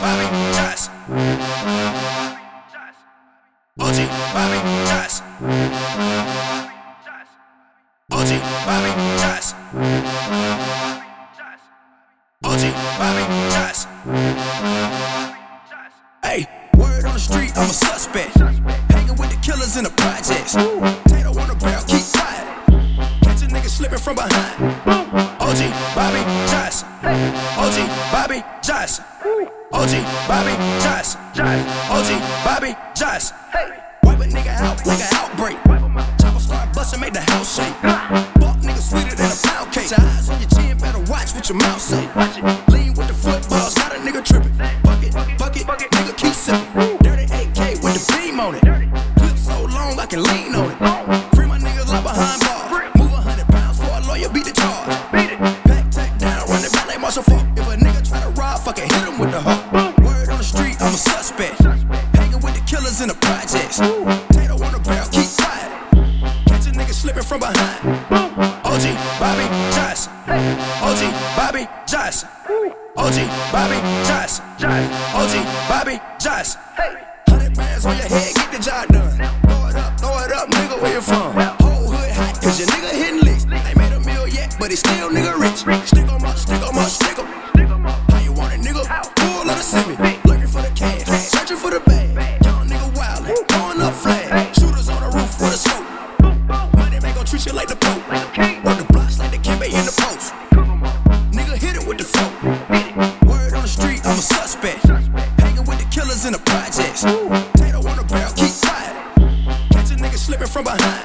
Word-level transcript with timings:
Bobby 0.00 0.26
Johnson. 0.54 0.92
OG 3.78 3.98
Bobby 4.32 4.58
Johnson. 4.88 5.24
OG 8.10 8.30
Bobby 8.66 8.90
Johnson. 9.20 9.58
OG 12.44 12.62
Bobby 12.98 13.24
Johnson. 13.52 13.90
Hey, 16.22 16.46
word 16.76 17.04
on 17.04 17.14
the 17.14 17.20
street, 17.20 17.52
I'm 17.56 17.70
a 17.70 17.72
suspect. 17.72 18.36
Hanging 18.90 19.16
with 19.16 19.30
the 19.30 19.38
killers 19.42 19.76
in 19.76 19.84
the 19.84 19.90
projects. 19.90 20.52
Tato 20.54 21.30
on 21.40 21.48
the 21.48 21.56
barrel, 21.60 21.84
keep 21.86 22.04
quiet. 22.12 22.46
Catch 23.22 23.42
a 23.42 23.46
nigga 23.46 23.68
slipping 23.68 23.98
from 23.98 24.16
behind. 24.16 24.62
OG 25.40 25.60
Bobby 25.94 26.22
Johnson. 26.50 26.88
OG 27.56 27.76
Bobby 28.12 28.42
Johnson. 28.62 29.04
OG 29.72 30.04
Bobby 30.28 30.52
Johnson. 30.84 31.20
OG 31.88 32.10
Bobby 32.44 32.76
Johnson. 32.94 33.36
Wipe 34.02 34.20
a 34.20 34.24
nigga 34.24 34.54
out 34.60 34.84
like 34.86 35.00
an 35.00 35.08
outbreak. 35.14 35.56
Chopper 36.20 36.40
start 36.40 36.74
busting, 36.74 37.00
make 37.00 37.14
the 37.14 37.20
house 37.20 37.56
shake. 37.56 37.74
Fuck 37.80 38.58
nigga 38.60 38.78
sweeter 38.78 39.16
than 39.16 39.32
a 39.32 39.48
pound 39.48 39.72
cake. 39.72 39.90
Your 39.90 40.00
eyes 40.00 40.28
on 40.28 40.40
your 40.40 40.50
chin, 40.50 40.76
better 40.76 41.00
watch 41.10 41.32
what 41.34 41.48
your 41.48 41.56
mouth 41.58 41.80
say. 41.80 42.02
Lean 42.68 42.92
with 42.94 43.08
the 43.08 43.14
footballs, 43.14 43.74
got 43.74 43.96
a 43.96 43.98
nigga 43.98 44.22
tripping. 44.22 44.56
Bucket, 44.82 45.66
bucket, 45.66 45.90
nigga 45.90 46.16
keep 46.18 46.34
sipping. 46.34 46.98
Dirty 46.98 47.24
AK 47.24 47.82
with 47.82 47.94
the 47.94 48.12
beam 48.12 48.40
on 48.40 48.54
it. 48.54 48.62
Clip 49.16 49.38
so 49.38 49.62
long 49.64 49.98
I 49.98 50.06
can 50.06 50.22
lean 50.22 50.54
on 50.54 50.70
it. 50.70 51.21
In 63.02 63.08
the 63.08 63.14
projects. 63.14 63.78
Tato 63.78 64.54
on 64.62 64.72
the 64.72 64.78
barrel, 64.78 65.08
keep 65.10 65.26
quiet. 65.34 65.70
Catch 66.46 66.66
a 66.66 66.70
nigga 66.70 66.94
slipping 66.94 67.24
from 67.24 67.40
behind. 67.40 67.82
OG 68.62 68.86
Bobby 69.18 69.46
Johnson. 69.74 70.12
OG 70.86 71.02
Bobby 71.34 71.66
Johnson. 71.84 72.28
OG 72.96 73.18
Bobby 73.50 73.78
Johnson. 74.06 74.44
OG 75.18 75.34
Bobby 75.68 76.00
Johnson. 76.20 76.60
Hundred 77.26 77.56
bands 77.56 77.84
on 77.86 77.96
your 77.96 78.06
head, 78.06 78.34
get 78.36 78.52
the 78.52 78.58
job 78.62 78.86
done. 78.88 79.18
Throw 79.18 79.66
it 79.66 79.76
up, 79.76 79.98
throw 79.98 80.18
it 80.22 80.32
up, 80.32 80.48
nigga, 80.48 80.80
where 80.80 80.94
you 80.94 81.00
from? 81.00 81.32
Whole 81.58 81.90
hood 81.90 82.12
hot, 82.12 82.40
cause 82.40 82.58
your 82.60 82.68
nigga 82.68 82.90
hitting 82.94 83.20
licks. 83.20 83.44
Ain't 83.50 83.76
made 83.76 83.92
a 83.92 84.00
meal 84.00 84.28
yet, 84.28 84.54
but 84.60 84.70
he 84.70 84.76
still 84.76 85.10
nigga 85.10 85.34
rich. 85.40 85.66
Stick 85.88 86.06
'em 86.06 86.24
up, 86.24 86.36
stick 86.36 86.62
'em 86.62 86.78
up, 86.78 86.88
stick 86.88 87.18
'em. 87.18 87.26
How 88.10 88.20
you 88.20 88.32
want 88.32 88.52
it, 88.54 88.60
nigga? 88.60 88.86
Full 89.18 89.50
of 89.50 89.56
the 89.56 89.62
semi. 89.62 90.01
Killers 106.22 106.26
in 106.26 106.32
the 106.32 106.38
projects. 106.50 107.02
Tato 107.02 107.88
on 107.88 107.96
the 107.96 108.04
barrel, 108.04 108.32
keep 108.34 108.52
quiet. 108.60 108.94
Catch 109.72 109.90
a 109.90 109.96
nigga 109.96 110.16
slipping 110.16 110.46
from 110.46 110.64
behind. 110.64 111.04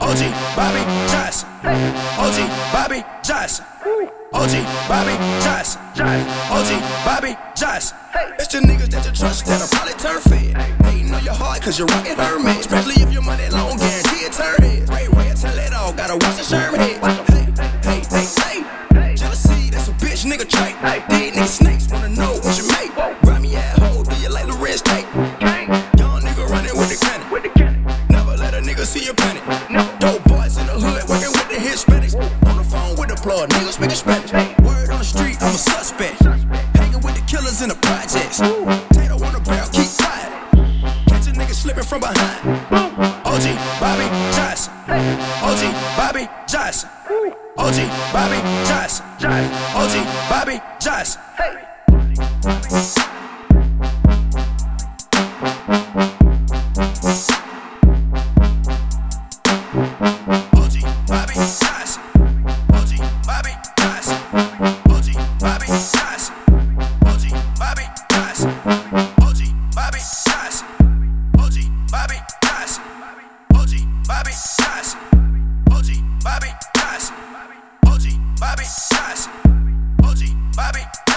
OG 0.00 0.22
Bobby 0.56 0.82
Johnson. 1.10 1.48
OG 2.18 2.38
Bobby 2.72 3.04
Johnson. 3.22 3.64
OG 4.32 4.54
Bobby 4.88 5.14
Johnson. 5.44 5.80
OG 6.50 6.70
Bobby 7.04 7.36
Johnson. 7.54 7.96
It's 8.38 8.48
the 8.48 8.58
niggas 8.58 8.90
that 8.90 9.04
you 9.04 9.12
trust 9.12 9.46
that'll 9.46 9.68
probably 9.68 9.94
turn 9.94 10.20
fed. 10.20 10.56
Hating 10.84 11.14
on 11.14 11.24
your 11.24 11.34
heart 11.34 11.62
cause 11.62 11.78
you're 11.78 11.88
rocking 11.88 12.16
Hermes. 12.16 12.60
Especially 12.60 13.02
if 13.02 13.12
your 13.12 13.22
money 13.22 13.48
long, 13.50 13.76
guarantee 13.78 14.26
it 14.26 14.32
turn 14.32 14.56
heads. 14.62 14.90
Ray 14.90 15.08
Ray, 15.08 15.32
tell 15.34 15.58
it 15.58 15.72
all, 15.72 15.92
gotta 15.92 16.14
watch 16.14 16.36
the 16.36 16.44
Sherman 16.44 16.80
head. 16.80 16.98
Hey, 17.30 18.00
hey, 18.00 18.02
hey, 18.10 18.26
hey. 18.42 19.14
Jealousy, 19.16 19.70
that's 19.70 19.88
a 19.88 19.92
bitch 19.92 20.26
nigga 20.26 20.46
trait. 20.48 20.74
These 21.10 21.32
niggas 21.32 21.48
snakes 21.48 21.83
plug, 33.46 33.62
niggas 33.62 33.74
speaking 33.74 33.96
Spanish. 33.96 34.32
Word 34.62 34.90
on 34.90 34.98
the 34.98 35.04
street, 35.04 35.36
I'm 35.40 35.54
a 35.54 35.58
suspect. 35.58 36.22
Hanging 36.76 37.00
with 37.02 37.14
the 37.14 37.24
killers 37.26 37.62
in 37.62 37.68
the 37.68 37.74
projects. 37.76 38.38
Tato 38.38 39.14
on 39.24 39.32
the 39.32 39.40
barrel, 39.40 39.68
keep 39.70 39.90
quiet. 39.96 40.30
Catch 41.08 41.28
a 41.28 41.32
nigga 41.32 41.54
slipping 41.54 41.84
from 41.84 42.00
behind. 42.00 42.18
OG 43.24 43.46
Bobby 43.80 44.08
Johnson. 44.34 44.72
OG 45.42 45.62
Bobby 45.96 46.28
Johnson. 46.46 46.90
OG 47.56 47.78
Bobby 48.12 48.40
Johnson. 48.66 49.06
OG 49.74 49.94
Bobby 50.28 50.60
Johnson. 50.80 51.20
Nash. 74.74 74.96
OG 75.70 75.86
Bobby 76.24 76.48
Nash. 76.74 77.10
OG 77.86 78.02
Bobby 78.40 78.64
Nash. 78.92 79.28
OG 80.02 80.22
Bobby 80.56 81.13